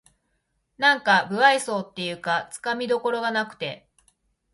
[0.79, 3.87] なんか無愛想っていうかつかみどころがなくて